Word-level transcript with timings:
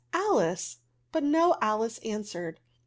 Alice!'* 0.13 0.79
but 1.11 1.21
no 1.23 1.55
Alice 1.61 1.99
answered. 1.99 2.59